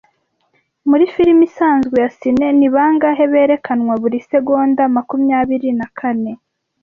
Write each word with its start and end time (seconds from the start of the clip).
Muri 0.89 1.05
firime 1.13 1.43
isanzwe 1.49 1.95
ya 2.03 2.09
cine 2.19 2.47
ni 2.59 2.67
bangahe 2.73 3.23
berekanwa 3.33 3.93
buri 4.01 4.17
segonda 4.29 4.83
Makumyabiri 4.95 5.69
na 5.79 5.87
kane 5.99 6.31